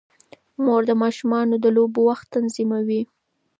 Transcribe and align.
مور 0.63 0.81
د 0.89 0.91
ماشوم 1.01 1.33
د 1.63 1.65
لوبو 1.75 1.99
وخت 2.09 2.25
تنظيموي. 2.35 3.01